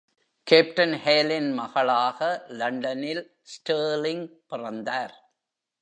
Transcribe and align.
Captain 0.47 0.93
Kehl 1.03 1.29
இன் 1.29 1.51
மகளாக 1.51 2.45
லண்டனில் 2.47 3.23
Stirling 3.53 4.23
பிறந்தார். 4.47 5.15